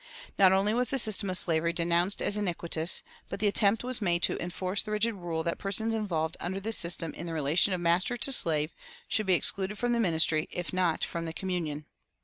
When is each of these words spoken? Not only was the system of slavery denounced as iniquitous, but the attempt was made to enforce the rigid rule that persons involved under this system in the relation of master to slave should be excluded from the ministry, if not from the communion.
Not 0.35 0.51
only 0.51 0.73
was 0.73 0.89
the 0.89 0.97
system 0.97 1.29
of 1.29 1.37
slavery 1.37 1.73
denounced 1.73 2.23
as 2.23 2.35
iniquitous, 2.35 3.03
but 3.29 3.39
the 3.39 3.45
attempt 3.45 3.83
was 3.83 4.01
made 4.01 4.23
to 4.23 4.41
enforce 4.41 4.81
the 4.81 4.89
rigid 4.89 5.13
rule 5.13 5.43
that 5.43 5.59
persons 5.59 5.93
involved 5.93 6.37
under 6.39 6.59
this 6.59 6.75
system 6.79 7.13
in 7.13 7.27
the 7.27 7.33
relation 7.35 7.71
of 7.71 7.81
master 7.81 8.17
to 8.17 8.31
slave 8.31 8.73
should 9.07 9.27
be 9.27 9.35
excluded 9.35 9.77
from 9.77 9.93
the 9.93 9.99
ministry, 9.99 10.47
if 10.49 10.73
not 10.73 11.03
from 11.03 11.25
the 11.25 11.33
communion. 11.33 11.85